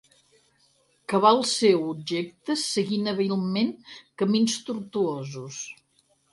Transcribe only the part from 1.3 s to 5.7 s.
al seu objecte seguint hàbilment camins tortuosos.